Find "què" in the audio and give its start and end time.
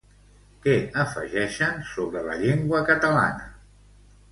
0.63-0.73